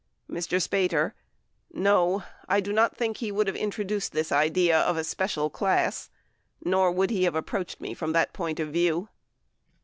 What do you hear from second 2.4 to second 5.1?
I do not think he would have introduced this idea of a